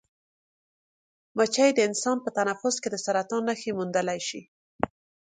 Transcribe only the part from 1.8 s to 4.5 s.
انسان په تنفس کې د سرطان نښې موندلی شي.